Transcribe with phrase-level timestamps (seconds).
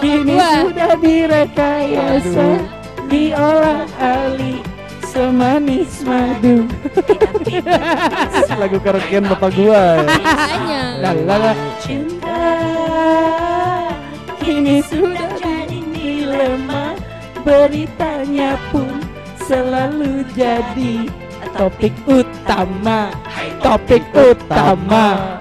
[0.00, 2.58] Kini sudah direkayasa Aduh.
[3.10, 4.64] Diolah ali
[5.04, 6.64] Semanis madu
[8.56, 10.06] Lagu karaokean bapak gua
[10.64, 10.82] ya.
[11.04, 11.52] Lalala
[11.84, 12.40] cinta
[14.40, 16.96] Kini sudah jadi dilema
[17.44, 18.88] Beritanya pun
[19.44, 21.10] selalu jadi
[21.52, 23.12] Topik utama
[23.60, 25.36] Topik utama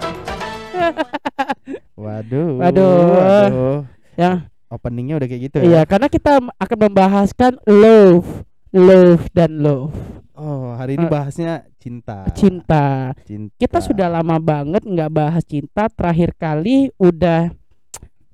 [1.99, 2.57] Waduh.
[2.59, 2.99] Waduh.
[3.11, 3.98] waduh.
[4.19, 4.31] Ya,
[4.67, 5.87] Openingnya udah kayak gitu iya ya.
[5.87, 9.95] karena kita akan membahaskan love Love dan love
[10.35, 11.11] Oh, hari ini Eh.
[11.11, 12.23] bahasnya cinta.
[12.31, 13.51] Cinta Cinta.
[13.55, 17.51] Kita sudah lama banget nggak bahas cinta Terakhir kali udah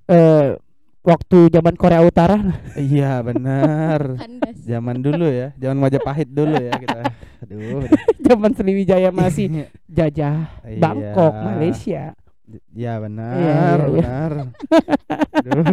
[0.07, 0.57] eh
[1.01, 2.41] Waktu zaman Korea Utara
[2.73, 4.17] Iya, benar.
[4.69, 7.13] Zaman dulu ya, zaman Majapahit dulu ya kita.
[7.45, 7.85] Aduh.
[8.19, 10.81] Zaman Sriwijaya masih jajah Iya.
[10.81, 12.17] Bangkok, Malaysia
[12.77, 13.85] Ya benar, Iya, iya, iya.
[13.89, 14.31] benar.
[15.33, 15.65] Aduh.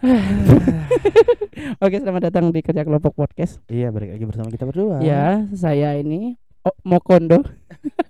[1.84, 5.04] Oke selamat datang di Kerja Kelompok Podcast Iya, balik lagi bersama kita berdua.
[5.04, 7.44] Ya saya ini oh, Mokondo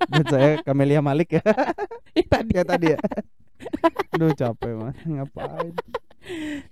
[0.07, 1.43] Dan saya Kamelia Malik ya.
[2.31, 2.99] Tadi Kayak tadi ya.
[4.15, 5.75] Aduh capek mah ngapain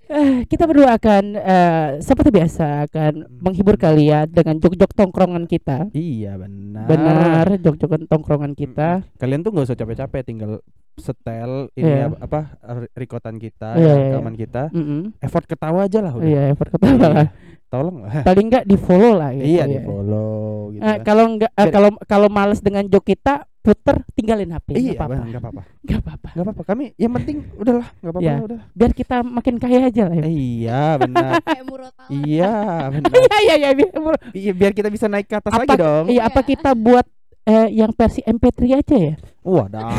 [0.09, 5.85] Eh, kita berdua akan eh, seperti biasa akan menghibur kalian dengan jok-jok tongkrongan kita.
[5.91, 9.05] Iya benar Benar, jok-jokan tongkrongan kita.
[9.15, 10.65] Kalian tuh nggak usah capek-capek tinggal
[10.97, 12.09] setel ini Iya.
[12.09, 12.39] apa, apa
[12.77, 15.15] re- rekotan kita Iya, ya, iya, rekaman kita Mm-mm.
[15.19, 17.27] effort ketawa aja lah udah Iya, perketawa lah.
[17.69, 19.45] Tolong lah Paling enggak di follow lah gitu.
[19.45, 19.65] iya ya.
[19.69, 20.33] di follow
[20.69, 20.99] gitu Eh, kan.
[21.03, 24.97] kalau enggak eh, Biar- kalau kalau males dengan jok kita puter tinggalin HP iya nggak
[24.97, 25.15] apa-apa.
[25.21, 26.27] Nggak apa-apa Nggak apa-apa.
[26.29, 28.35] nggak apa-apa kami yang penting udahlah nggak apa-apa Iya.
[28.41, 30.15] udah Biar kita makin kaya aja lah.
[30.15, 30.27] ya.
[30.27, 32.07] Iya benar Kayak murotal.
[32.09, 32.53] iya
[32.89, 33.89] benar Iya iya iya biar,
[34.33, 37.05] iya biar kita bisa naik ke atas apa lagi dong iya apa kita buat
[37.49, 39.13] eh, yang versi MP3 aja ya?
[39.41, 39.89] wadah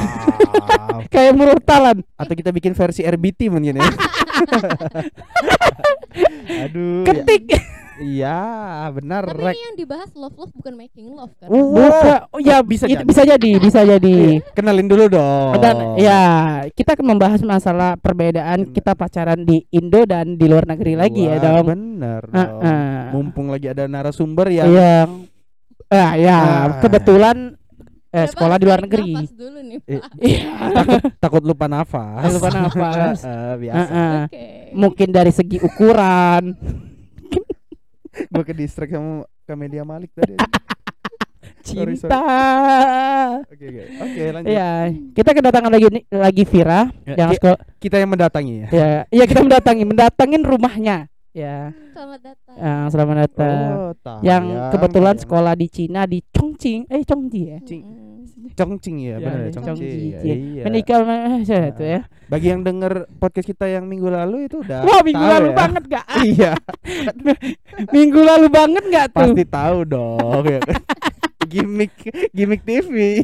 [1.13, 2.07] Kayak murutalan.
[2.15, 3.83] atau kita bikin versi RBT mungkin ya
[6.61, 7.45] aduh ya- Ketik.
[8.01, 8.41] iya
[8.91, 11.49] benar Tapi rek ini yang dibahas love love bukan making love kan?
[11.49, 12.31] Buka.
[12.31, 13.05] Oh ya bisa bisa jadi.
[13.05, 14.19] bisa jadi, bisa jadi.
[14.51, 16.21] kenalin dulu dong Dan ya
[16.71, 18.73] kita akan membahas masalah perbedaan Bener.
[18.73, 21.65] kita pacaran di Indo dan di luar negeri lagi ya Wah, dong.
[21.69, 23.03] bener Ah, dong ah.
[23.13, 25.11] mumpung lagi ada narasumber yang Yang
[25.91, 26.65] ah ya Ah.
[26.79, 27.59] kebetulan
[28.09, 29.11] eh, sekolah di luar negeri.
[29.13, 30.03] nafas dulu nih, Pak.
[30.19, 30.51] Iya.
[31.19, 33.19] takut lupa nafas Lupa nafas.
[33.29, 34.21] Eh, biasa Ah, ah.
[34.25, 34.47] Oke.
[34.73, 36.55] Mungkin dari segi ukuran.
[38.33, 40.35] gue ke distrik sama Kamelia Malik tadi
[41.63, 42.11] Sorry, sorry.
[42.11, 42.21] Cinta.
[43.45, 44.71] oke oke oke lanjut Ya,
[45.13, 48.89] kita kedatangan lagi nih- lagi Vira Ya, yang ki- sekolah kita yang mendatangi ya ya,
[49.13, 51.07] ya kita mendatangi, mendatangin rumahnya.
[51.31, 52.57] Ya, Selamat datang.
[52.59, 53.55] eh, selamat datang.
[53.95, 54.43] oh, yang
[54.75, 55.23] kebetulan tayang.
[55.23, 57.59] sekolah di Cina di Chongqing, eh Chongqing ya.
[57.63, 57.83] Cing.
[58.51, 59.79] Chongqing ya, Ya, benar ya, ya, Chongqing.
[59.79, 60.35] Chongqing, Ya, iya.
[60.35, 60.63] iya.
[60.67, 62.01] Menikah eh, saya itu ya.
[62.27, 65.55] Bagi yang denger podcast kita yang minggu lalu itu udah Wah, minggu lalu ya.
[65.55, 66.07] banget gak?
[66.35, 66.53] Iya,
[67.95, 69.19] minggu lalu banget gak tuh?
[69.23, 70.59] pasti tahu dong ya.
[71.51, 71.95] gimmick
[72.31, 73.23] gimmick TV.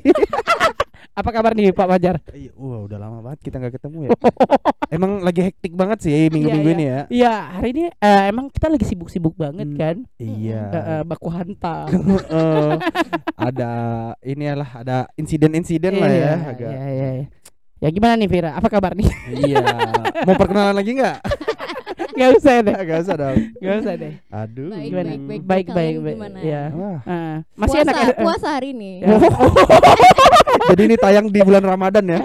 [1.16, 2.21] Apa kabar nih Pak Fajar?
[2.28, 4.10] Iya, wah udah lama banget kita nggak ketemu ya.
[5.00, 7.00] Emang lagi hektik banget sih minggu-minggu Iya, ini ya.
[7.09, 9.81] Iya, hari ini eh, emang kita lagi sibuk-sibuk banget Hmm.
[9.81, 9.97] kan?
[10.21, 10.60] Iya.
[10.69, 11.88] Eh, eh, baku hantam.
[12.37, 12.75] Eh,
[13.34, 13.71] ada
[14.21, 16.21] ini lah, ada insiden-insiden lah ya.
[16.21, 16.69] Iya, Agak.
[16.69, 17.26] iya, iya, iya.
[17.76, 18.53] Ya gimana nih Vira?
[18.53, 19.09] Apa kabar nih?
[19.31, 19.60] Iya.
[20.25, 21.16] Mau perkenalan lagi nggak?
[22.16, 22.75] Gak usah deh.
[22.75, 23.37] Gak usah dong.
[23.56, 24.15] Gak usah deh.
[24.31, 24.69] Aduh.
[24.72, 25.09] Baik, Gimana?
[25.09, 25.43] baik, baik.
[25.44, 26.16] Baik, baik, baik.
[26.16, 26.38] gimana?
[26.41, 26.62] Iya.
[26.72, 28.06] Wah, Eh, masih puasa, enak ya?
[28.19, 28.91] puasa hari ini.
[29.06, 29.16] Ya.
[30.72, 32.21] jadi ini tayang di bulan Ramadan ya.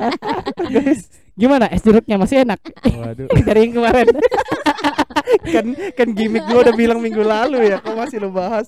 [0.66, 1.02] Guys.
[1.42, 1.66] Gimana?
[1.68, 3.28] Es jeruknya masih enak Waduh.
[3.42, 4.08] dari yang kemarin.
[5.44, 7.78] kan kan gimmick gua udah bilang minggu lalu ya.
[7.80, 8.68] Kok masih lo bahas?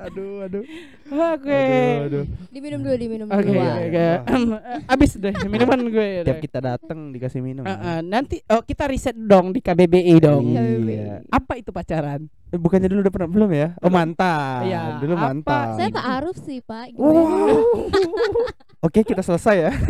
[0.00, 0.64] Aduh, aduh.
[1.10, 1.52] Oke.
[1.52, 2.24] Aduh, aduh.
[2.48, 3.60] Diminum dulu, diminum Oke, dulu.
[3.60, 3.88] Iya, oke.
[3.92, 4.12] iya.
[4.88, 6.08] Abis deh minuman gue.
[6.24, 7.64] Tiap kita datang dikasih minum.
[7.64, 10.44] Eh, eh, nanti oh kita riset dong di KBBI dong.
[10.50, 11.20] Iya.
[11.28, 12.24] Apa itu pacaran?
[12.48, 13.68] Eh, Bukannya dulu udah pernah belum ya?
[13.78, 14.64] Oh mantan.
[14.64, 15.24] Iya, Dulu apa?
[15.28, 15.66] mantan.
[15.76, 16.96] Saya tak aruf sih, Pak.
[16.96, 17.60] Wow.
[18.86, 19.72] Oke, kita selesai ya.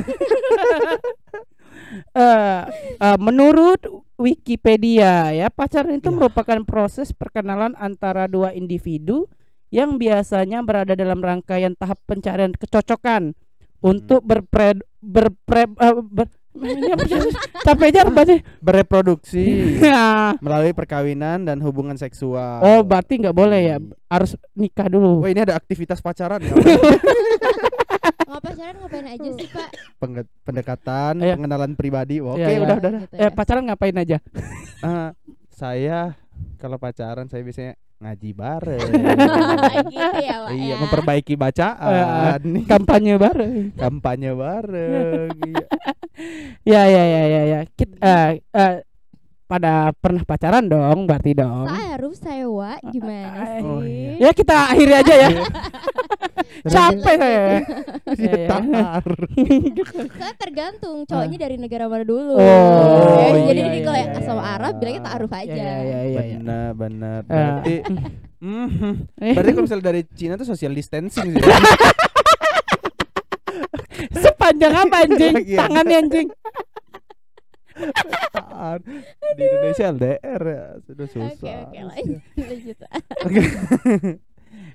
[1.90, 2.60] Eh,
[3.02, 3.82] eh, menurut
[4.14, 6.14] Wikipedia ya pacaran itu Ya.
[6.14, 9.26] merupakan proses perkenalan antara dua individu
[9.70, 13.32] yang biasanya berada dalam rangkaian tahap pencarian kecocokan
[13.80, 17.16] untuk berpre berpre eh, ber, ini apa sih?
[17.64, 18.38] capek aja apa sih?
[18.58, 19.44] Bereproduksi
[19.80, 20.34] Ya.
[20.38, 22.60] melalui perkawinan dan hubungan seksual.
[22.60, 23.76] Oh berarti nggak boleh ya
[24.06, 25.22] harus nikah dulu.
[25.22, 26.52] Wah, ini ada aktivitas pacaran ya.
[28.30, 29.68] Nggak pacaran ngapain aja sih, Pak?
[29.98, 31.34] Penge- pendekatan, Iya.
[31.34, 32.22] pengenalan pribadi.
[32.22, 32.60] Oke, Iya, iya.
[32.60, 32.90] udah, udah.
[32.90, 33.02] udah.
[33.04, 33.30] Gitu Eh ya.
[33.30, 34.16] pacaran ngapain aja?
[34.80, 35.08] Eh,
[35.50, 35.98] saya
[36.56, 38.88] kalau pacaran saya biasanya ngaji bareng.
[39.92, 40.76] gitu ya, iya, ya.
[40.80, 42.64] memperbaiki bacaan, nih.
[42.64, 43.76] Kampanye bareng.
[43.76, 45.30] kampanye bareng.
[45.44, 45.64] iya.
[46.64, 47.60] Ya ya ya ya ya.
[47.76, 48.74] Kit, eh, eh,
[49.50, 51.68] pada pernah pacaran dong, berarti dong.
[51.68, 53.66] Taruh sewa gimana sih?
[53.66, 54.12] Oh, iya.
[54.16, 55.28] Ya kita akhiri aja ya.
[56.66, 57.40] Capek saya.
[58.10, 58.48] Iya, Iya, iya.
[58.50, 59.06] tar.
[60.18, 62.36] Soalnya tergantung cowoknya dari negara mana dulu.
[62.36, 64.26] Oh, Ya, iya, jadi iya, ini kalau iya, yang iya.
[64.26, 65.46] sama Arab bilangnya taruh aja.
[65.54, 66.20] Iya, iya, iya, iya.
[66.42, 67.20] Benar, benar.
[67.22, 67.30] Eh.
[67.30, 67.74] Berarti
[68.40, 68.92] Mhm.
[69.20, 71.44] Berarti kalau misalnya dari Cina tuh social distancing sih.
[74.16, 75.34] Sepanjang apa anjing?
[75.44, 75.58] Iya.
[75.60, 76.28] Tangannya anjing.
[79.36, 81.32] Di Indonesia LDR ya, sudah susah.
[81.32, 82.20] Oke oke lanjut.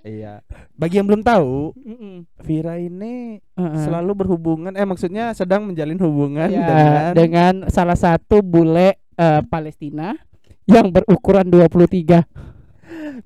[0.05, 0.45] Iya.
[0.71, 2.29] Bagi yang belum tahu, Mm-mm.
[2.39, 3.77] Vira ini Heeh.
[3.81, 10.13] selalu berhubungan eh maksudnya sedang menjalin hubungan Ya, dengan dengan salah satu bule eh, Palestina
[10.63, 12.21] yang berukuran 23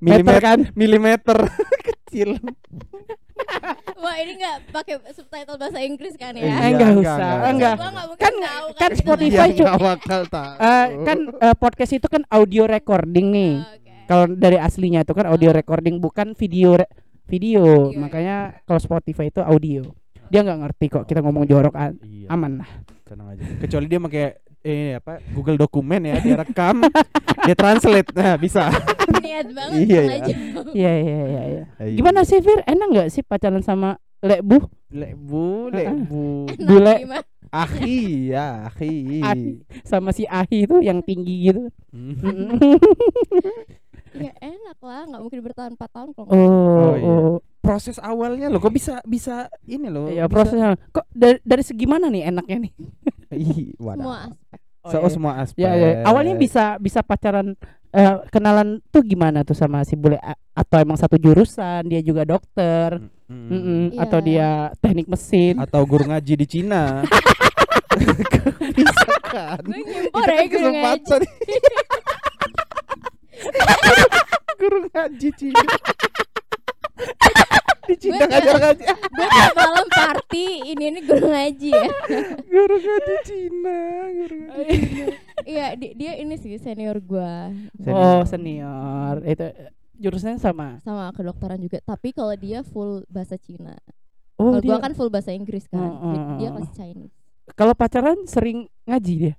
[0.00, 0.58] milimeter kan?
[0.72, 1.38] milimeter
[1.86, 2.40] kecil.
[4.00, 6.52] Wah ini nggak pakai subtitle bahasa Inggris kan Iya, ya?
[6.54, 7.50] Eh, enggak enggak, usah, enggak.
[7.50, 7.74] enggak.
[7.74, 10.54] Gua nggak mungkin Kan- tahu kan kita Spotify bahasa Iya, bakal tahu.
[10.58, 13.52] Eh, kan eh, podcast itu kan audio recording nih.
[13.58, 13.76] Inggris.
[13.76, 13.89] Oke.
[14.10, 16.90] Kalau dari aslinya itu kan audio recording bukan video re-
[17.24, 17.62] video.
[17.86, 19.86] Video, Makanya kalau Spotify itu audio.
[20.26, 22.70] Dia nggak ngerti kok kita ngomong jorok a- Iya, aman lah.
[23.02, 23.42] tenang aja.
[23.56, 24.26] Kecuali dia pakai
[24.60, 26.82] eh apa Google dokumen ya, dia rekam,
[27.46, 28.10] dia translate.
[28.12, 28.66] Nah, bisa.
[29.16, 30.16] Niat banget Iya, iya.
[30.16, 30.34] aja.
[30.70, 31.62] Iya iya iya iya.
[31.80, 31.94] Iya.
[31.94, 32.62] Gimana sih Fir?
[32.62, 34.58] Enak nggak sih pacaran sama Lekbu?
[34.90, 36.50] Lebu, lebu.
[36.50, 36.94] Enak Bule.
[37.50, 39.18] Ahi ya, ahi.
[39.18, 39.62] Ahi.
[39.82, 41.66] Sama si Ahi itu yang tinggi gitu.
[44.10, 44.22] Hmm.
[44.22, 47.06] Ya enak lah, nggak mungkin bertahan 4 tahun kalau oh, Oh, iya.
[47.06, 47.36] oh.
[47.60, 50.08] Proses awalnya loh, kok bisa bisa ini loh.
[50.08, 50.68] Iya bisa- prosesnya.
[50.90, 52.72] Kok dari, dari segi mana nih enaknya nih?
[53.78, 54.60] Semua aspek.
[54.80, 55.08] So, iya.
[55.08, 55.60] semua aspek.
[55.60, 55.90] Ya, ya.
[56.02, 57.52] Awalnya bisa bisa pacaran
[57.90, 62.24] eh, kenalan tuh gimana tuh sama si bule A- atau emang satu jurusan dia juga
[62.24, 62.96] dokter
[63.30, 63.46] Mm.
[63.46, 63.82] Mm-mm.
[63.94, 64.00] Iya.
[64.02, 64.48] atau dia
[64.80, 67.06] teknik mesin atau guru ngaji di Cina.
[68.74, 69.62] bisa kan?
[69.62, 70.50] Gue Itu kan ya gue ngaji.
[70.50, 71.20] kesempatan.
[74.60, 75.64] guru ngaji Cina.
[77.90, 78.84] di Cina Gue ngajar ngaji.
[78.86, 79.26] Gue
[79.56, 81.88] malam party, ini ini guru ngaji ya.
[82.46, 83.78] Guru ngaji Cina,
[84.14, 84.78] guru ngaji.
[85.48, 87.48] Iya, di- dia ini sih senior gua
[87.88, 91.80] oh senior itu eh, jurusannya sama sama kedokteran juga.
[91.80, 93.76] Tapi kalau dia full bahasa Cina.
[94.36, 95.80] oh kalau gua kan full bahasa Inggris kan.
[95.80, 96.54] Oh, oh, Jadi dia oh.
[96.60, 97.19] kelas Chinese.
[97.56, 99.34] Kalau pacaran sering ngaji dia.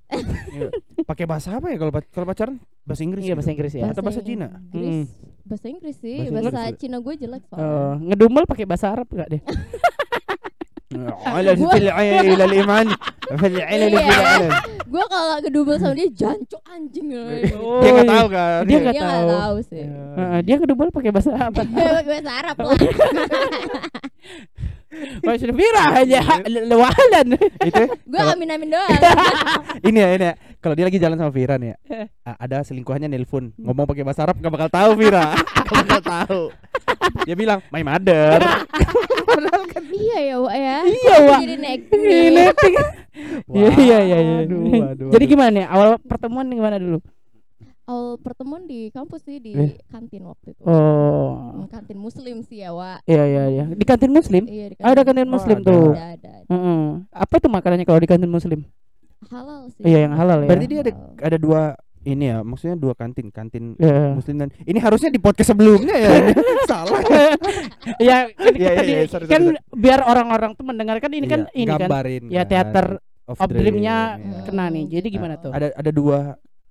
[0.52, 0.68] Iya.
[1.02, 2.56] Pakai bahasa apa ya kalau kalau pacaran?
[2.82, 3.22] Bahasa Inggris.
[3.22, 3.38] Iya, gitu.
[3.38, 3.82] bahasa Inggris ya.
[3.90, 4.48] Atau bahasa Cina?
[4.72, 4.88] Inggris.
[4.88, 5.04] Hmm.
[5.42, 6.60] Bahasa Inggris sih, bahasa.
[6.78, 7.66] Cina gue jelek soalnya.
[7.66, 9.42] Oh, ngedumel pakai bahasa Arab enggak deh?
[11.24, 12.86] Ala fil ila iman
[13.40, 14.00] fil ila iya.
[14.12, 14.40] iman.
[14.92, 17.08] Gua kalau kedubel sama dia jancuk anjing.
[17.08, 18.60] Dia enggak tahu kan.
[18.68, 19.28] Dia enggak tahu.
[19.32, 19.84] tahu sih.
[20.44, 21.64] Dia kedubel pakai bahasa apa?
[22.08, 22.76] bahasa Arab lah.
[25.20, 27.26] bahasa Fira aja lewalan
[27.62, 28.90] itu Gue Kalau- amin amin doang.
[29.88, 32.06] ini ya ini ya kalau dia lagi jalan sama Vira nih ya Eh.
[32.22, 35.32] a- ada selingkuhannya nelpon ngomong pakai bahasa Arab nggak bakal tahu Vira
[35.64, 36.42] nggak bakal tahu
[37.24, 38.40] dia bilang my mother
[39.92, 40.76] iya ya, Wak ya.
[40.82, 41.40] Iya, Wak.
[41.40, 41.80] Jadi naik.
[41.90, 42.92] Ini ting-
[43.48, 44.18] Iya iya iya.
[44.18, 44.38] iya.
[44.96, 46.98] Jadi gimana nih awal pertemuan gimana dulu?
[47.92, 49.76] Awal pertemuan di kampus sih di Eh.
[49.86, 50.62] kantin waktu itu.
[50.64, 51.36] Oh.
[51.54, 53.04] Hmm, Kantin muslim sih ya, Wak.
[53.04, 53.64] Iya iya iya.
[53.68, 54.44] Di kantin muslim?
[54.44, 55.68] Iya di Ah, ada kantin Oh, muslim ada.
[55.68, 55.88] tuh.
[55.92, 56.48] Ada, ada, ada.
[56.48, 56.82] Heeh.
[57.10, 58.60] Apa tuh makanannya kalau di kantin muslim?
[59.24, 59.82] Halal sih.
[59.84, 60.48] Iya yang halal ya.
[60.48, 60.92] berarti dia ada
[61.22, 61.62] ada dua
[62.02, 64.12] ini ya maksudnya dua kantin kantin Iya.
[64.12, 66.10] muslim dan ini harusnya di podcast sebelumnya ya
[66.66, 66.98] salah
[68.02, 71.40] Iya kan, Iya, kita iya, di- sorry, kan sorry, biar orang-orang tuh mendengarkan ini kan
[71.46, 72.48] Iya, ini kan gambarin ya kan.
[72.48, 72.86] teater
[73.24, 74.42] of, of dream-nya dream, ya.
[74.42, 74.84] kena nih.
[74.90, 75.44] Jadi Hmm, gimana gitu.
[75.44, 75.52] tuh?
[75.52, 76.18] ada ada dua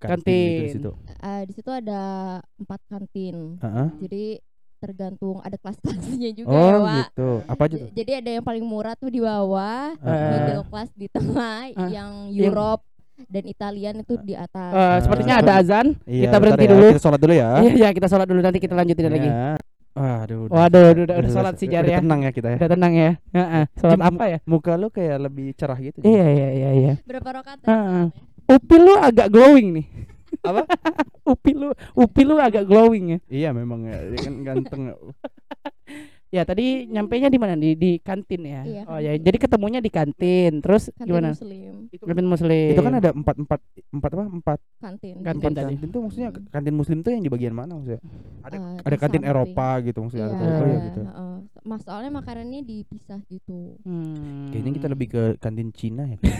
[0.03, 2.01] kantin, gitu di situ Ah, di situ ada
[2.57, 3.35] empat kantin.
[3.57, 3.87] Heeh.
[4.01, 4.25] Jadi
[4.77, 6.95] tergantung ada kelas-kelasnya juga ya, oh Wak.
[7.05, 10.31] gitu apa aja tuh Jadi ada yang paling murah tuh di bawah, Heeh.
[10.33, 11.85] middle class di tengah, Ah.
[11.87, 12.81] yang Europe
[13.21, 14.73] dan Italian itu di atas.
[14.73, 15.93] Eh, sepertinya ada azan.
[16.03, 16.87] Iya, kita berhenti ya, dulu.
[16.89, 19.29] kita sholat dulu ya Iya iya kita sholat dulu nanti kita lanjutin lagi.
[19.29, 19.53] Ya.
[19.91, 21.99] Waduh, Waduh, udah, udah, udah sholat sih, Jar, ya.
[21.99, 22.57] tenang ya kita ya.
[22.57, 23.11] Udah tenang ya.
[23.29, 23.63] Heeh.
[23.75, 24.37] Sholat Jum- apa ya?
[24.47, 25.99] Muka lu kayak lebih cerah gitu.
[26.01, 26.93] Iya iya iya iya.
[27.03, 27.59] Berapa rakaat?
[27.61, 28.03] Heeh.
[28.51, 29.87] Upi lu agak glowing nih.
[30.43, 30.63] Apa?
[31.31, 33.19] upi lu upi lu agak glowing ya.
[33.31, 34.81] Iya memang ya, dia kan ganteng.
[36.31, 38.63] Ya tadi nyampainya di mana di di kantin ya.
[38.63, 39.23] Iya, oh ya, kantin.
[39.27, 40.63] jadi ketemunya di kantin.
[40.63, 41.29] Terus Kantin gimana?
[41.35, 41.73] muslim.
[41.91, 42.71] Kantin muslim.
[42.71, 43.59] Itu kan ada empat empat
[43.91, 45.15] empat apa empat Kantin.
[45.19, 45.73] Kantin empat tadi.
[45.75, 47.99] kantin tuh maksudnya kantin muslim tuh yang di bagian mana maksudnya?
[48.47, 49.35] Ada Eh, ada kantin samping.
[49.35, 50.25] Eropa gitu maksudnya.
[50.25, 51.01] Iya, Ada- oh iya gitu.
[51.03, 51.35] heeh.
[51.61, 53.75] Mas soalnya makanannya dipisah gitu.
[53.83, 54.49] Hmm.
[54.49, 56.17] Kayaknya kita lebih ke kantin Cina ya.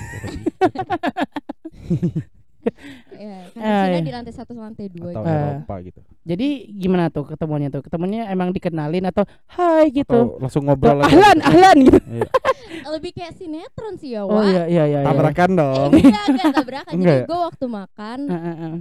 [3.22, 4.02] Iya, kan Eh, Cina iya.
[4.02, 5.30] di lantai satu sama lantai dua atau gitu.
[5.30, 7.82] Eropa gitu Jadi gimana tuh ketemuannya tuh?
[7.82, 10.10] Ketemuannya emang dikenalin atau hai gitu?
[10.10, 12.00] atau langsung ngobrol aja ahlan, ahlan gitu.
[12.02, 12.30] Iya.
[12.94, 14.46] Lebih kayak sinetron sih ya, Oh Wak.
[14.48, 15.00] iya iya iya.
[15.00, 15.08] iya.
[15.08, 16.94] tabrakan dong Eh, enggak, enggak tabrakan.
[16.94, 18.20] Jadi gue waktu makan,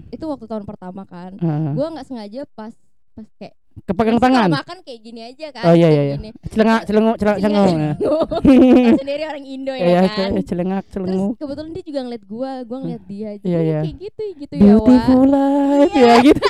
[0.08, 1.30] itu waktu tahun pertama kan.
[1.76, 2.72] Gue nggak sengaja pas
[3.12, 4.48] pas kayak Kepegang Terus tangan.
[4.52, 5.62] makan kayak gini aja kan.
[5.62, 6.16] Oh, iya, iya, iya.
[6.46, 7.66] Celengak, celenguk, celengak, celenguk.
[7.70, 7.92] ya.
[7.96, 10.30] Tahu sendiri orang Indo ya Iya, kan.
[10.32, 11.32] ce- celengak, Terus celenguk.
[11.36, 13.30] kebetulan dia juga ngeliat gua, gua ngeliat dia.
[13.34, 13.80] Jadi Iya, iya.
[13.82, 14.62] kayak gitu gitu ya.
[14.62, 16.06] Beautiful life Iya.
[16.06, 16.42] ya gitu.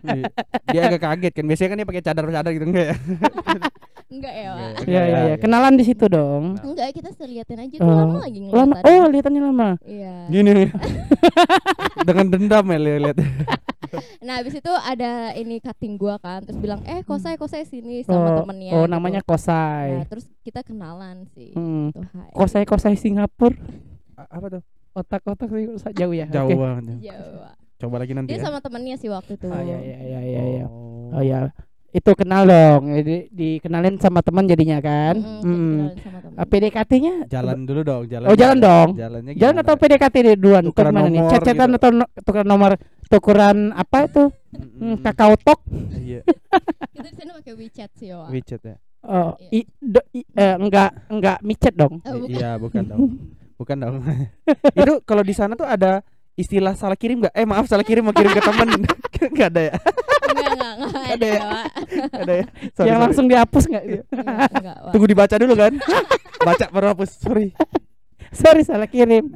[0.00, 0.24] Iya.
[0.66, 2.96] dia agak kaget kan biasanya kan dia pakai cadar-cadar gitu enggak ya
[4.10, 4.72] Enggak ya, Wak.
[4.84, 5.34] Iya iya iya.
[5.36, 6.58] Kenalan di situ dong.
[6.58, 7.94] Enggak, kita seliatin aja tuh Oh.
[7.94, 8.74] lama lagi ngeliat Lama.
[8.76, 8.90] tadi.
[8.90, 9.68] Oh, lihatannya lama.
[9.82, 10.14] Iya.
[10.26, 10.50] gini
[12.06, 13.16] dengan dendam ya lihat
[14.20, 18.30] Nah, habis itu ada ini cutting gua kan, terus bilang, "Eh, kosai kosai sini sama
[18.30, 18.92] Oh, temennya." oh gitu.
[18.92, 19.90] namanya Nah, Kosai.
[20.06, 21.52] terus kita kenalan sih.
[21.52, 21.90] Hmm.
[21.90, 22.30] Tuh, hai.
[22.30, 23.56] Kosai Kosai Singapura.
[24.20, 26.26] apa tuh Otak-otak sih jauh ya.
[26.26, 27.54] jauh banget Jawa.
[27.78, 29.46] coba lagi nanti Dia ya sama temennya sih waktu itu.
[29.46, 30.42] Oh iya iya iya iya.
[30.44, 30.64] iya.
[30.66, 31.08] Oh.
[31.10, 31.54] Oh ya.
[31.88, 32.90] Itu kenal dong.
[32.92, 35.14] Jadi dikenalin sama teman jadinya kan.
[35.14, 35.74] Mm-mm, Hmm.
[35.88, 36.36] kenalan sama temen.
[36.36, 38.88] Ah, PDKT-nya jalan dulu dong jalan Oh, jalan dong.
[38.94, 40.62] jalannya Jalan atau PDKT duluan?
[40.64, 41.02] Tukeran nih?
[41.16, 41.78] nomor Chat-chatan gitu.
[41.78, 42.70] atau no- tukeran nomor
[43.10, 44.24] tukeran apa itu?
[44.50, 45.02] Hmm, Mm-mm.
[45.02, 45.60] Kakao Talk.
[45.96, 46.22] iya
[46.94, 48.30] Kita di sana pakai WeChat sih, Wak.
[48.30, 49.48] WeChat ya Oh, Iya.
[49.50, 52.04] i, do- i- eh, enggak enggak micet dong.
[52.04, 52.30] Oh, bukan.
[52.30, 53.00] iya bukan dong
[53.58, 53.94] bukan dong
[54.80, 58.12] itu kalau di sana tuh ada istilah salah kirim nggak eh maaf salah kirim mau
[58.12, 58.68] kirim ke temen
[59.26, 59.74] nggak ada ya
[60.30, 61.40] Enggak, enggak, enggak ada, ya?
[62.06, 63.02] Nggak ada ya Sorry, yang sorry.
[63.02, 63.84] langsung dihapus enggak?
[63.84, 64.04] Enggak,
[64.52, 64.92] enggak, Wak.
[64.92, 65.72] tunggu dibaca dulu kan
[66.40, 67.48] baca baru hapus sorry
[68.38, 69.30] Sorry salah kirim.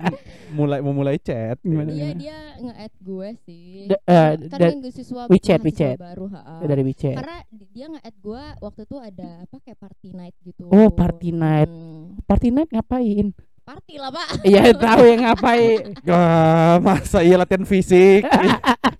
[0.51, 1.91] mulai mau mulai chat Gimana?
[1.91, 3.91] Dia dia nge-add gue sih.
[3.91, 5.99] Da- eh, kan da- minggu siswa WeChat, WeChat.
[5.99, 6.63] baru, ha.
[6.63, 7.17] dari WeChat.
[7.17, 10.65] Karena di- dia nge-add gue waktu itu ada apa kayak party night gitu.
[10.67, 11.67] Oh, party night.
[11.67, 12.15] Hmm.
[12.23, 13.35] Party night ngapain?
[13.65, 14.29] Party lah, Pak.
[14.51, 15.81] Iya tahu yang ngapain.
[16.13, 18.23] Wah, masa iya latihan fisik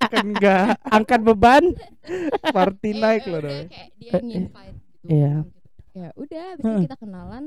[0.05, 1.71] kan enggak Angkat beban.
[2.49, 5.07] party Eh, naik eh, loh dong kayak dia nge-invite gitu.
[5.07, 5.35] iya.
[5.95, 6.83] Ya udah, habis itu Heeh.
[6.91, 7.45] kita kenalan.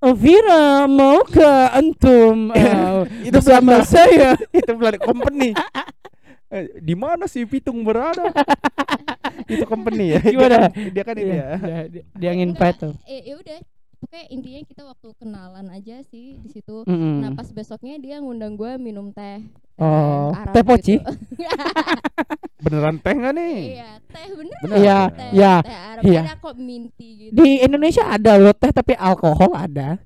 [0.00, 1.44] Oh, Vira mau ke
[1.76, 4.32] antum eh, itu bersama saya.
[4.56, 5.52] itu Belanda company
[6.50, 8.26] Eh, di mana sih Pitung berada
[9.46, 10.66] itu company ya Gimana?
[10.74, 12.94] dia kan ini ya Iya, dia, dia nginvite tuh.
[13.06, 13.58] Eh, ya udah.
[14.00, 16.82] Pokoknya intinya kita waktu kenalan aja sih di situ.
[16.88, 17.20] Mm-mm.
[17.22, 19.44] Nah, pas besoknya dia ngundang gue minum teh.
[19.80, 20.94] Oh, Arab teh poci?
[21.00, 21.08] gitu.
[22.64, 24.58] beneran teh nggak nih Iya, teh bener.
[24.60, 24.76] Bener.
[24.76, 26.22] Iya, Teh, iya, teh Arab iya.
[26.28, 27.32] ada kok minty gitu.
[27.32, 29.96] Di Indonesia ada loh teh tapi alkohol ada.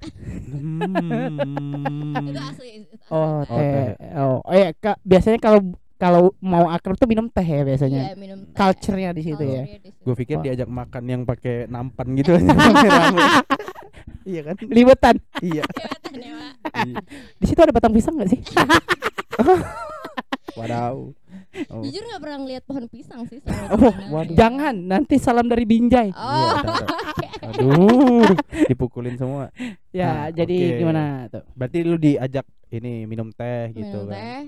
[0.55, 2.31] Hmm.
[2.31, 2.69] Itu asli.
[2.87, 3.11] itu asli.
[3.11, 3.99] Oh, Oh, teh.
[4.15, 5.61] Oh, oh ya, Kak, biasanya kalau
[6.05, 8.13] kalau mau akrab tuh minum teh ya biasanya.
[8.13, 8.53] Iya, minum teh.
[8.53, 9.63] Culture-nya di situ ya.
[10.05, 10.45] Gue pikir Wah.
[10.45, 13.21] diajak makan yang pakai nampan gitu rame-rame.
[14.25, 15.17] iya kan Liwetan.
[15.41, 16.53] iya Kelihatan ya, Pak.
[16.85, 16.97] Iya.
[17.41, 18.41] Di situ ada batang pisang nggak sih?
[20.55, 21.11] wadaw
[21.67, 21.83] oh.
[21.83, 23.43] Jujur nggak pernah ngeliat pohon pisang sih.
[23.75, 24.37] Oh, waduh.
[24.37, 26.15] Jangan, nanti salam dari Binjai.
[26.15, 26.31] Oh,
[27.35, 28.29] Iya, aduh
[28.65, 29.51] dipukulin semua
[29.91, 30.79] Ya, Nah, jadi oke.
[30.79, 31.43] gimana tuh?
[31.53, 34.43] berarti lu diajak ini minum teh gitu minum kan teh.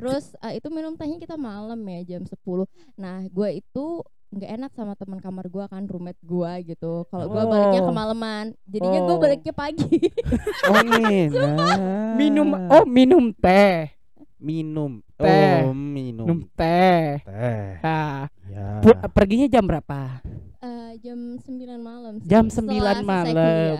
[0.00, 2.40] Terus eh, itu minum tehnya kita malam ya jam 10
[2.96, 7.04] Nah gue itu nggak enak sama teman kamar gue kan roommate gue gitu.
[7.06, 7.88] Kalau gue baliknya Oh.
[7.90, 9.20] kemalaman, jadinya gue Oh.
[9.20, 9.98] baliknya pagi.
[10.64, 10.82] oh
[11.28, 12.14] nah.
[12.14, 13.90] Minum oh minum teh.
[14.40, 15.68] minum Teh.
[15.68, 17.20] oh minum Minum teh.
[17.20, 18.80] teh Nah, ya
[19.12, 20.24] perginya jam berapa?
[20.64, 22.14] Eh, jam 9 malam.
[22.16, 23.78] sih, Jam setelah 9 selesai malam.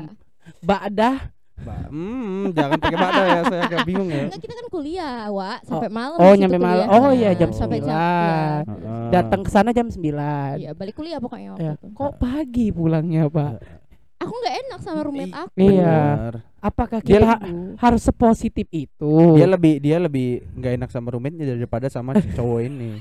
[0.60, 1.16] Ba'dah
[1.60, 5.88] Hmm, jangan pakai bada ya saya agak bingung ya Enggak kita kan kuliah, Wak, sampai
[5.88, 6.16] malam.
[6.16, 6.86] Oh, di situ nyampe malam.
[6.88, 7.84] Oh iya jam sampai 9.
[7.84, 9.10] jam iya.
[9.10, 10.00] Datang ke sana jam 9.
[10.56, 11.74] Iya, balik kuliah pokoknya waktu Ya.
[11.74, 11.86] itu.
[11.90, 13.52] Kok pagi pulangnya, Pak?
[14.20, 15.56] Aku nggak enak sama roommate aku.
[15.56, 15.96] Iya.
[16.58, 17.42] Apakah Dia kita ha-
[17.78, 19.12] harus sepositif itu?
[19.32, 23.00] dia lebih dia lebih nggak enak sama roommate daripada sama cowok ini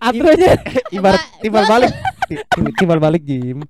[0.00, 0.52] Aturannya
[0.90, 1.92] ibarat timbal balik
[2.24, 3.64] Ti- ti- timbal balik Jim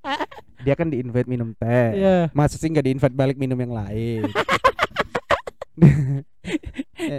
[0.60, 2.16] dia kan di invite minum teh Iya.
[2.30, 4.24] masa sih nggak di invite balik minum yang lain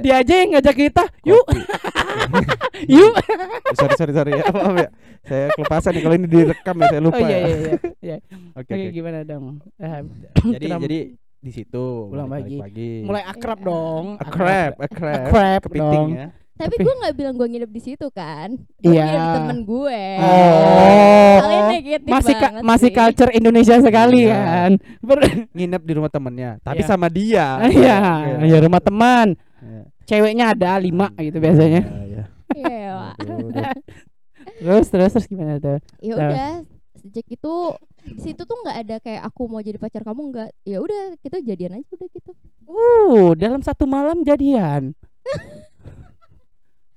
[0.01, 1.03] Dia aja yang ngajak kita.
[1.23, 1.61] Yuk, Kopi.
[2.93, 3.13] yuk.
[3.73, 4.87] sorry sorry sorry ya maaf ya
[5.23, 8.17] saya kelepasan nih kalau ini direkam ya saya lupa Oh iya ya iya iya.
[8.59, 9.61] oke Oke, gimana dong?
[9.77, 9.99] Eh,
[10.51, 10.99] jadi jadi
[11.39, 12.57] di situ Pulang pagi.
[12.57, 13.65] pagi mulai akrab Iya.
[13.65, 14.05] dong.
[14.13, 16.09] a crab a crab Akrab kepiting dong.
[16.11, 16.27] ya
[16.61, 18.53] Tapi Tapi- gue nggak bilang gue nginep di situ kan.
[18.77, 19.03] Gue Iya.
[19.03, 20.03] nginep temen gue.
[20.21, 21.35] Oh.
[21.41, 22.95] Kalian negatif Masih ka- masih sih.
[22.95, 24.37] culture Indonesia sekali Iya.
[24.37, 24.71] kan.
[24.99, 26.87] Ber- nginep di rumah temennya tapi Iya.
[26.87, 27.97] sama dia Iya,
[28.39, 29.33] ya rumah teman.
[29.57, 29.81] Iya.
[30.03, 31.81] Ceweknya ada lima gitu biasanya.
[31.81, 32.23] Iya, iya.
[32.53, 33.13] Iya, Wak.
[33.17, 33.71] Aduh, udah.
[34.61, 35.77] Terus terus terus gimana tuh?
[35.99, 36.17] ya Nah.
[36.23, 36.49] udah
[36.95, 37.53] sejak itu
[38.03, 41.37] di situ tuh nggak ada kayak aku mau jadi pacar kamu nggak ya udah kita
[41.39, 42.31] jadian aja udah gitu
[42.65, 44.93] Uh, dalam satu malam jadian.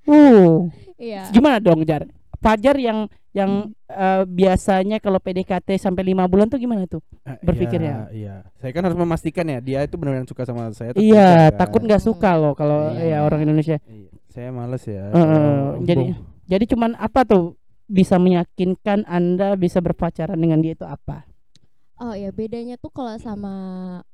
[0.05, 1.27] Uh, Iya.
[1.29, 2.07] gimana dong Jar?
[2.39, 7.03] Fajar yang yang eh, biasanya kalau PDKT sampai lima bulan tuh gimana tuh?
[7.27, 8.07] Eh, Berpikirnya.
[8.07, 8.35] iya, iya.
[8.55, 10.93] Saya kan harus memastikan ya dia itu benar-benar suka sama saya.
[10.93, 11.59] atau Iya, kan.
[11.59, 13.19] takut nggak suka loh kalau Iya.
[13.19, 13.75] ya orang Indonesia.
[13.81, 15.03] Iya, Saya males ya.
[15.09, 16.05] Kalau jadi
[16.45, 21.27] jadi cuman apa tuh bisa meyakinkan Anda bisa berpacaran dengan dia itu apa?
[21.95, 23.55] Oh ya bedanya tuh kalau sama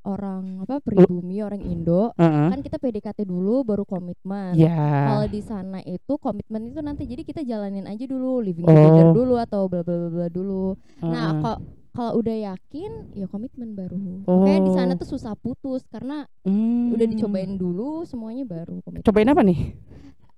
[0.05, 2.53] orang apa pribumi orang Indo Heeh.
[2.53, 4.53] kan kita PDKT dulu baru komitmen.
[4.53, 5.09] Ya.
[5.09, 8.69] Kalau di sana itu komitmen itu nanti jadi kita jalanin aja dulu living Oh.
[8.69, 10.77] together dulu atau bla bla bla dulu.
[11.01, 11.41] Nah, Heeh.
[11.41, 11.57] kok
[11.91, 13.97] kalau udah yakin ya komitmen baru.
[14.23, 14.45] Oh.
[14.45, 16.93] Kayak di sana tuh susah putus karena Hmm.
[16.93, 19.01] udah dicobain dulu semuanya baru komitmen.
[19.03, 19.59] Cobain apa nih?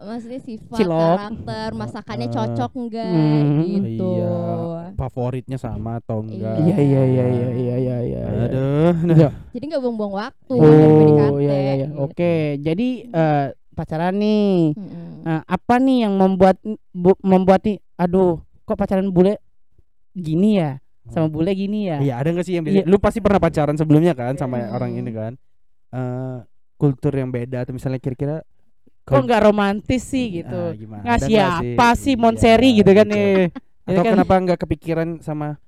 [0.04, 1.00] Maksudnya sifat, Cilok.
[1.00, 3.60] karakter, masakannya Eh, cocok enggak Hmm.
[3.64, 4.12] gitu.
[4.14, 4.36] Iya.
[4.94, 6.54] favoritnya sama atau enggak?
[6.60, 8.22] Iya iya iya iya iya iya iya.
[8.46, 8.94] Aduh.
[9.18, 9.30] Iya.
[9.50, 11.88] Jadi nggak buang-buang waktu Oh iya iya iya.
[11.96, 14.76] Oke, jadi eh, pacaran nih.
[14.76, 15.24] Mm-mm.
[15.24, 16.60] Nah, apa nih yang membuat
[16.92, 19.40] bu- membuat nih aduh, kok pacaran bule
[20.12, 20.78] gini ya?
[21.06, 21.98] Sama bule gini ya?
[22.00, 22.84] Iya, ada nggak sih yang Iya.
[22.84, 22.88] beda?
[22.88, 24.68] Lu pasti pernah pacaran sebelumnya kan sama Iya.
[24.70, 25.34] orang ini kan?
[25.90, 26.38] Eh
[26.76, 28.44] kultur yang beda atau misalnya kira-kira
[29.04, 30.56] Kok nggak romantis sih gitu?
[30.56, 31.04] Ah, gimana?
[31.04, 33.20] Ngasih nggak apa sih Monseri Iya, gitu kan gitu.
[33.20, 33.48] Ya
[33.84, 34.12] Atau kan?
[34.16, 35.60] kenapa nggak kepikiran sama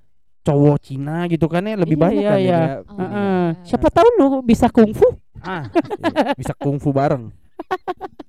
[0.41, 2.55] cowok Cina gitu kan ya lebih Iya, banyak iya, kan iya.
[2.55, 2.67] ya.
[2.87, 3.45] Oh, Heeh.
[3.51, 3.65] iya.
[3.67, 5.07] Siapa tahu lu bisa kungfu?
[5.43, 5.67] Ah,
[5.99, 7.27] iya, bisa kungfu bareng.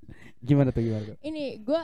[0.46, 1.16] gimana tuh gimana tuh?
[1.20, 1.80] Ini gue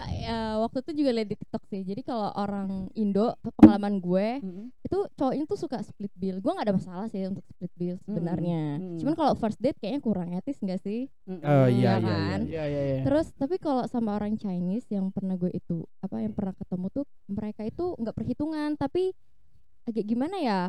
[0.62, 1.82] waktu itu juga liat di TikTok sih.
[1.82, 4.38] Jadi kalau orang Indo pengalaman gue
[4.80, 6.38] itu cowoknya tuh suka split bill.
[6.38, 8.78] Gue nggak ada masalah sih untuk split bill sebenarnya.
[8.78, 8.98] Hmm.
[9.02, 11.10] Cuman kalau first date kayaknya kurang etis nggak sih?
[11.26, 12.38] Oh iya Iya iya kan?
[12.46, 12.62] iya.
[12.62, 13.00] Iya iya iya.
[13.02, 17.04] Terus tapi kalau sama orang Chinese yang pernah gue itu apa yang pernah ketemu tuh
[17.26, 19.10] mereka itu nggak perhitungan tapi
[19.82, 20.60] agak gimana ya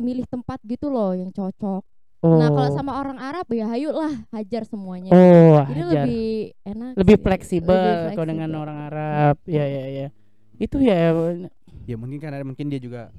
[0.00, 1.84] milih tempat gitu loh yang cocok.
[2.24, 2.40] Oh.
[2.40, 5.12] Nah kalau sama orang Arab ya hayu lah hajar semuanya.
[5.12, 6.04] Oh, Jadi hajar.
[6.08, 6.24] lebih
[6.64, 6.92] enak.
[6.96, 7.22] lebih sih.
[7.22, 8.64] fleksibel Lebih kalau dengan fleksibel.
[8.64, 9.34] orang Arab.
[9.44, 10.06] Iya iya iya.
[10.56, 11.12] Itu ya
[11.84, 13.12] Ya mungkin kan ada mungkin dia juga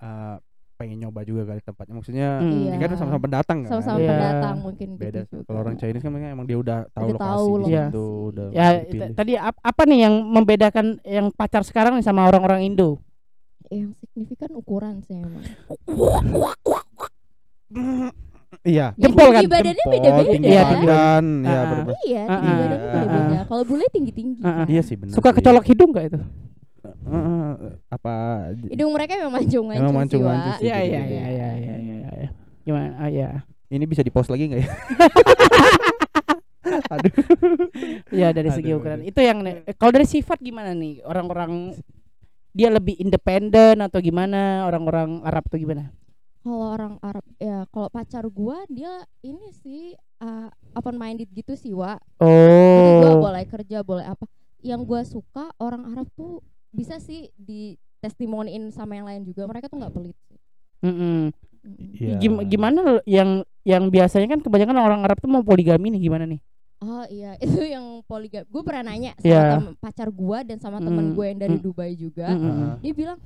[0.00, 0.36] eh,
[0.74, 1.92] pengen nyoba juga kali tempatnya.
[1.92, 2.48] Maksudnya Hmm.
[2.48, 2.70] Iya.
[2.70, 3.70] ini kan sama-sama pendatang kan.
[3.70, 4.08] Sama-sama Iya.
[4.08, 5.20] pendatang mungkin Beda.
[5.20, 5.36] gitu.
[5.44, 7.72] Kalau orang Chinese kan emang dia udah tahu Udah lokasi tahu lokasi.
[7.76, 9.08] situ, udah ya dipilih.
[9.12, 12.96] tadi ap- apa nih yang membedakan yang pacar sekarang nih sama orang-orang Indo?
[13.68, 15.44] yang signifikan ukuran sih emang.
[18.60, 18.92] Iya.
[18.98, 19.40] Jempol kan?
[19.40, 20.26] Tinggi badannya beda-beda.
[20.26, 21.46] tinggi Iya, tinggi badan, ya.
[21.46, 22.10] Iya, Ah, tinggi
[22.50, 22.58] ah.
[22.58, 23.38] badannya Ah, beda-beda.
[23.38, 23.44] ah.
[23.46, 24.40] Kalau bule tinggi-tinggi.
[24.66, 25.14] Iya sih benar.
[25.14, 26.20] Suka kecolok hidung gak itu?
[27.90, 28.12] apa
[28.70, 30.58] Hidung mereka memang mancung-mancung Emang sih, mancung-mancung Wak.
[30.62, 30.66] sih.
[30.66, 31.12] Iya iya gitu.
[31.12, 31.96] iya iya iya iya.
[32.16, 32.30] iya.
[32.62, 32.88] Gimana?
[32.96, 33.28] Ah, ya.
[33.68, 34.70] ini bisa di post lagi nggak ya?
[36.90, 37.12] Aduh.
[38.10, 38.98] Ya dari segi Aduh, ukuran.
[39.02, 39.10] aduh.
[39.10, 39.38] Itu yang
[39.76, 41.02] kalau dari sifat gimana nih?
[41.02, 41.74] Orang-orang
[42.50, 44.66] dia lebih independen atau gimana?
[44.66, 45.90] Orang-orang Arab tuh gimana?
[46.40, 48.88] Kalau orang Arab ya kalau pacar gua dia
[49.20, 52.00] ini sih uh, open minded gitu sih, Wak.
[52.16, 53.20] Jadi gua Oh.
[53.22, 54.24] boleh kerja, boleh apa.
[54.60, 59.44] Yang gua suka orang Arab tuh bisa sih di testimoniin sama yang lain juga.
[59.44, 60.38] Mereka tuh nggak pelit sih.
[60.80, 61.28] Mm-mm.
[61.60, 61.88] Mm-mm.
[61.92, 62.16] Iya.
[62.16, 66.40] Gim- gimana yang yang biasanya kan kebanyakan orang Arab tuh mau poligami nih gimana nih?
[66.80, 68.48] Oh iya, itu yang poligami.
[68.48, 69.44] Gue pernah nanya sama Iya.
[69.52, 71.62] tem- pacar gua dan sama temen Mm, gue yang dari mm.
[71.62, 72.32] Dubai juga.
[72.32, 72.48] Mm-mm.
[72.48, 72.72] Heeh.
[72.80, 73.18] Dia bilang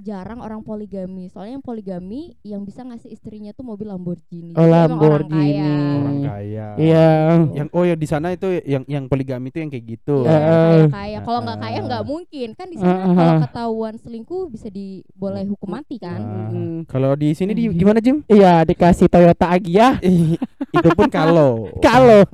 [0.00, 1.28] jarang orang poligami.
[1.28, 4.52] Soalnya yang poligami yang bisa ngasih istrinya tuh mobil Lamborghini.
[4.52, 5.52] Oh, Jadi Lamborghini.
[5.54, 5.74] kaya.
[5.94, 6.66] orang kaya.
[6.74, 7.08] Iya.
[7.52, 10.24] Yang oh ya di sana itu yang yang poligami itu yang kayak gitu.
[10.24, 11.18] Iya, Eh, kaya kaya.
[11.20, 13.40] Kalau nggak kaya nggak mungkin kan di sana Eh, kalau eh.
[13.44, 16.18] ketahuan selingkuh bisa di boleh hukum mati kan.
[16.18, 16.82] Ah, Mm.
[16.84, 18.24] Kalau di sini di gimana Jim?
[18.26, 20.00] Iya dikasih Toyota Agya.
[20.70, 22.24] Itu pun kalau Kalau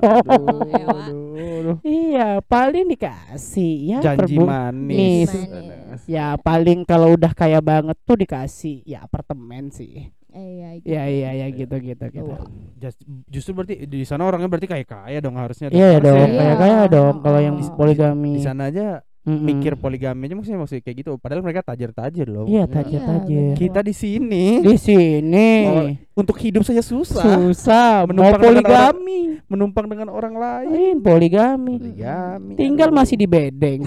[1.37, 5.29] Aduh, iya paling dikasih ya janji perbu- manis.
[5.29, 6.01] Manis.
[6.05, 10.09] Ya paling kalau udah kaya banget tuh dikasih ya apartemen sih.
[10.29, 10.87] Eh, iya, gitu.
[10.87, 12.29] Iya iya iya gitu gitu gitu.
[12.29, 12.45] Tuh.
[12.77, 15.69] Just- justru berarti di sana orangnya berarti kayak kaya dong harusnya.
[15.69, 17.73] Iya ya dong, kaya kaya dong kalau yang Oh.
[17.73, 18.37] poligami.
[18.37, 19.43] Di sana aja Mm-mm.
[19.43, 21.11] mikir poligami aja maksudnya maksudnya kayak gitu.
[21.17, 22.47] Padahal mereka tajir-tajir loh.
[22.47, 22.71] Iya Ya.
[22.71, 23.35] tajir Iya, tajir.
[23.43, 23.57] bener.
[23.57, 25.83] Kita di sini Di sini Oh,
[26.17, 27.23] untuk hidup saja susah.
[27.43, 29.19] susah mau Menumpang dengan poligami.
[29.45, 30.93] Menumpang dengan orang lain.
[30.97, 31.75] Poligami.
[31.77, 32.53] Poligami.
[32.55, 32.97] Tinggal aduh.
[32.97, 33.83] masih di bedeng.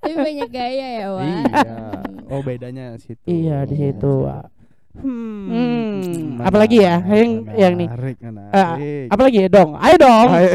[0.00, 1.24] Tapi banyak gaya ya, Wak.
[1.24, 1.78] Iya.
[2.26, 3.20] Oh bedanya situ.
[3.24, 3.92] iya di Iya.
[3.92, 4.24] situ.
[4.24, 4.48] Wak.
[4.94, 5.50] Hmm.
[5.50, 7.02] Hmm, apalagi ya?
[7.02, 7.88] Yang- yang nih.
[7.90, 9.06] Menarik, menarik.
[9.10, 9.70] apalagi ya dong?
[9.74, 10.28] Ayo dong.
[10.30, 10.48] Ayo,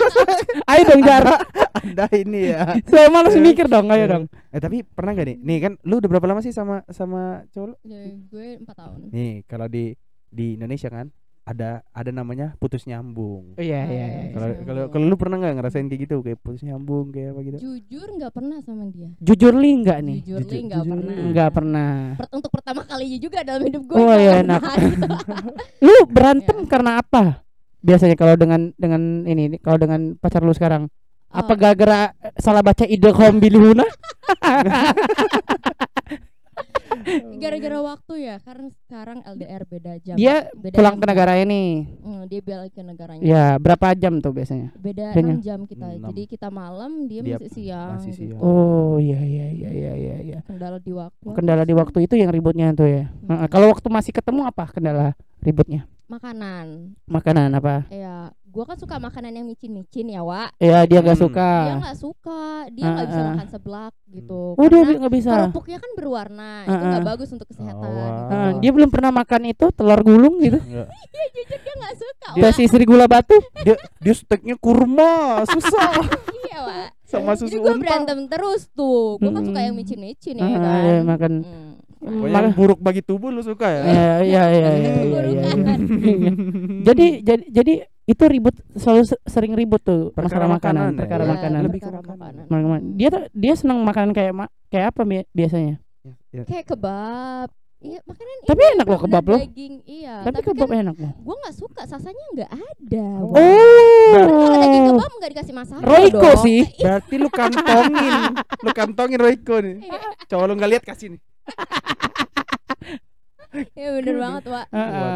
[0.70, 1.24] Ayo dong Jar.
[1.72, 2.78] Anda ini ya.
[2.86, 3.90] Saya malas mikir dong.
[3.90, 4.24] Ayo dong.
[4.54, 5.36] Eh tapi pernah gak nih?
[5.36, 7.82] Nih kan lu udah berapa lama sih sama sama cowok?
[7.82, 9.10] Ya, gue empat tahun.
[9.10, 9.98] Nih kalau di
[10.30, 11.10] di Indonesia kan
[11.42, 13.58] ada ada namanya putus nyambung.
[13.58, 14.06] Iya iya, iya.
[14.06, 14.22] iya.
[14.30, 14.66] Kalau nyambung.
[14.66, 17.56] kalau kalau lu pernah nggak ngerasain kayak gitu kayak putus nyambung kayak apa gitu?
[17.58, 19.10] Jujur nggak pernah sama dia.
[19.18, 20.18] Jujur li enggak nih?
[20.22, 21.10] Jujur, Jujur- li nggak pernah.
[21.10, 21.22] li.
[21.26, 21.90] Enggak pernah.
[22.14, 23.96] Per- untuk pertama kalinya juga dalam hidup gue.
[23.98, 24.62] Oh, nggak iya, pernah enak.
[24.62, 25.06] gitu.
[25.86, 27.24] Lu berantem karena apa?
[27.82, 30.86] biasanya kalau dengan dengan ini kalau dengan pacar lu sekarang?
[31.32, 33.82] Apa Oh, gara-gara eh, salah baca ide bilihuna?
[37.42, 41.00] gara-gara waktu ya karena sekarang LDR beda jam Dia beda pulang jam.
[41.00, 41.62] ke negara ini.
[41.98, 44.72] Hmm, dia balik ke negaranya Ya, berapa jam tuh biasanya?
[44.74, 45.12] beda?
[45.12, 46.08] 6 jam kita Enam.
[46.08, 48.22] jadi kita malam dia, Dia masih siang masih gitu.
[48.32, 48.40] siang.
[48.40, 50.38] Oh, iya iya iya iya iya iya.
[50.42, 53.04] kendala di waktu Kendala di waktu itu yang ributnya tuh ya.
[53.08, 55.84] Heeh, Kalau waktu masih ketemu apa kendala ributnya?
[56.06, 57.88] makanan Makanan apa?
[57.88, 61.24] ya gua kan suka makanan yang micin-micin ya Wak Ya, dia nggak Hmm.
[61.24, 61.50] suka.
[61.58, 63.30] dia nggak suka dia nggak bisa Ah, ah.
[63.32, 65.32] makan seblak gitu Oh, dia karena nggak bisa.
[65.34, 68.04] kerupuknya kan berwarna itu Ah, nggak bagus untuk kesehatan Oh, wah.
[68.06, 68.22] gitu.
[68.28, 70.58] Heeh, dia belum pernah makan itu telur gulung gitu.
[70.58, 70.88] Enggak.
[71.12, 73.36] Iya, jujur dia nggak suka Dia Wak sisir gula batu.
[73.58, 75.12] dia dia steaknya kurma
[75.44, 75.90] susah
[76.44, 80.34] iya Wak sama jadi susu gue unta berantem terus tuh gue kan suka yang micin-micin
[80.34, 81.32] ya kan dia makan.
[81.40, 81.71] Hmm.
[82.02, 85.56] Oh, yang buruk bagi tubuh lu suka ya Ya, ya, ya, ya, ya, ya, Keburukan.
[85.62, 86.32] ya.
[86.82, 87.72] Jadi, jadi, jadi
[88.04, 90.98] itu ribut selalu se- sering ribut tuh Perkara masalah makanan, makanan ya?
[90.98, 91.60] perkara Iya, makanan.
[91.62, 92.10] lebih ke makanan.
[92.12, 92.44] makanan.
[92.48, 92.80] Makanan.
[92.92, 95.78] Dia tuh dia senang makanan kayak ma- kayak apa bi- biasanya?
[96.28, 99.40] Ya, kayak kebab iya makanan Tapi enak loh kebab loh.
[99.40, 101.12] daging iya Tapi tapi, kebab kan enak loh.
[101.12, 103.30] gue nggak suka sasanya nggak ada Oh.
[103.30, 104.26] Wak.
[104.26, 104.90] kalau daging Oh.
[104.92, 106.62] kebab nggak dikasih masalah Royco sih.
[106.76, 108.12] Berarti lu kantongin,
[108.56, 109.76] lu kantongin Royco nih.
[109.80, 109.98] Iya.
[110.26, 111.20] Coba lu nggak lihat kasih nih.
[113.76, 114.66] Iya bener banget Wak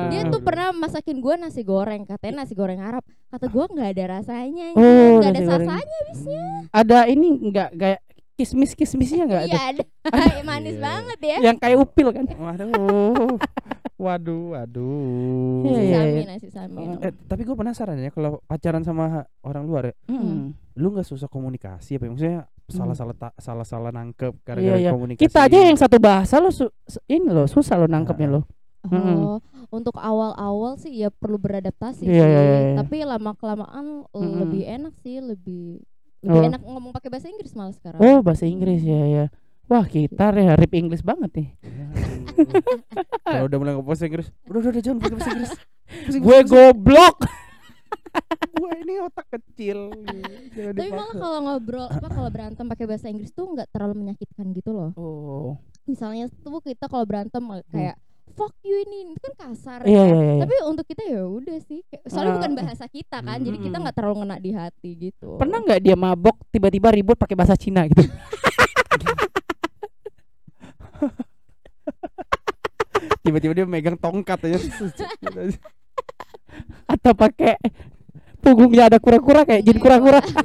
[0.09, 4.05] dia tuh pernah masakin gue nasi goreng katanya nasi goreng Arab kata gue nggak ada
[4.15, 4.77] rasanya.
[4.77, 8.01] Oh, nggak ada nasi sasanya bisnya ada ini enggak kayak
[8.37, 10.85] kismis kismisnya enggak iya ada ada manis Iya.
[10.85, 13.41] banget ya yang kayak upil kan Waduh.
[13.97, 15.65] Waduh, waduh.
[15.65, 16.25] Iya, iya, sami iya.
[16.29, 20.53] nasi sami Eh, tapi gue penasaran ya kalau pacaran sama orang luar ya, Hmm.
[20.77, 22.11] lu nggak susah komunikasi apa ya?
[22.13, 24.91] maksudnya salah-salah ta- salah-salah nangkep Iya, gara-gara iya.
[24.91, 25.23] komunikasi.
[25.23, 26.71] kita aja yang satu bahasa lo su-
[27.07, 28.43] ini lo susah lo nangkepnya lo
[28.83, 29.19] Mm-mm.
[29.19, 32.23] Oh, untuk awal-awal sih ya perlu beradaptasi Iya, sih.
[32.23, 32.77] iya, iya, iya.
[32.77, 34.39] Tapi lama kelamaan Mm-mm.
[34.41, 35.83] lebih enak sih, lebih
[36.21, 36.49] lebih Oh.
[36.49, 37.99] enak ngomong pakai bahasa Inggris malah sekarang.
[37.99, 39.25] oh bahasa Inggris ya ya
[39.65, 41.49] wah kita ya rip Inggris banget nih
[43.23, 45.53] Kalau udah mulai ngomong bahasa Inggris, udah udah, udah jangan pakai bahasa Inggris.
[46.23, 47.17] Gue goblok
[48.87, 49.91] ini otak kecil.
[50.55, 54.47] Jangan Tapi malah kalau ngobrol apa kalau berantem pakai bahasa Inggris tuh nggak terlalu menyakitkan
[54.53, 54.91] gitu loh.
[54.95, 57.99] oh Misalnya tuh kita kalau berantem kayak
[58.33, 60.07] fuck you ini itu kan kasar iya ya.
[60.07, 61.81] iya iya Tapi untuk kita ya udah sih.
[62.05, 62.37] Soalnya Ah.
[62.39, 63.83] bukan bahasa kita kan, jadi kita Mm-mm.
[63.83, 65.35] nggak terlalu ngena di hati gitu.
[65.37, 68.03] pernah nggak dia mabok tiba-tiba ribut pakai bahasa Cina gitu
[73.23, 74.59] Tiba-tiba dia megang tongkat aja.
[76.87, 77.59] atau pakai
[78.47, 80.23] punggungnya ada kura-kura kayak jin kura-kura.
[80.23, 80.45] Kita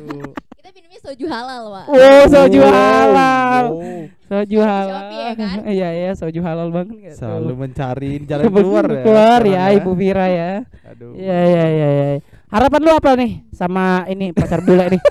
[0.73, 1.85] minumnya soju halal, Pak.
[1.87, 2.71] oh soju Wow.
[2.71, 4.01] halal Wow.
[4.25, 5.57] soju halal Shopee ya kan?
[5.77, 7.15] iya iya soju halal banget gitu.
[7.15, 9.01] Selalu mencari jalan keluar ya.
[9.01, 10.51] keluar sekarang ya ibu Vira ya
[10.87, 11.13] Aduh.
[11.13, 12.07] Iya iya iya iya.
[12.47, 15.01] Harapan lu apa nih sama ini pacar bule nih?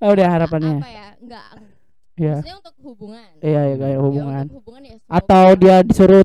[0.00, 0.78] oh, udah harapannya.
[0.78, 1.06] Apa ya?
[1.16, 1.46] Enggak.
[2.12, 2.34] Iya.
[2.36, 3.28] Maksudnya untuk hubungan.
[3.38, 4.44] Iya iya kayak Ya, hubungan.
[4.46, 6.22] untuk hubungan ya Atau dia disuruh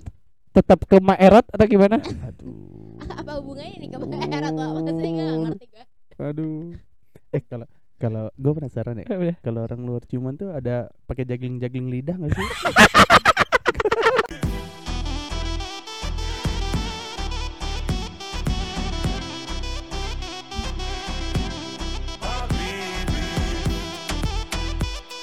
[0.49, 1.97] tetap ke Maerot atau gimana?
[2.01, 2.76] Aduh.
[3.21, 4.67] apa hubungannya nih ke Erat Pak?
[4.75, 5.83] Maksudnya nggak ngerti gue.
[6.19, 6.73] Aduh.
[7.33, 7.67] Eh kalau
[7.97, 9.05] kalau gue penasaran ya,
[9.41, 12.47] kalau orang luar ciuman tuh ada pakai jagling-jagling lidah nggak sih?